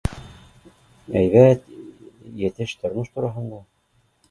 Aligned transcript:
Һәйбәт 1.17 1.69
етеш 2.47 2.75
тормош 2.85 3.15
тураһында 3.19 3.63